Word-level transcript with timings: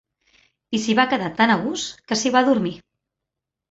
I 0.77 0.79
s'hi 0.85 0.95
va 1.01 1.05
quedar 1.13 1.31
tan 1.43 1.55
a 1.59 1.59
gust 1.69 2.05
que 2.09 2.21
s'hi 2.23 2.37
va 2.39 2.45
adormir. 2.47 2.77